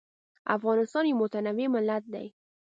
افغانستان 0.55 1.03
یو 1.07 1.17
متنوع 1.21 1.67
ملت 1.75 2.03
دی. 2.13 2.27